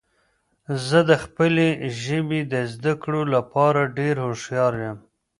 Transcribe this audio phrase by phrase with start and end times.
[0.87, 1.67] زه د خپلې
[2.01, 4.97] ژبې د زده کړو لپاره ډیر هوښیار یم.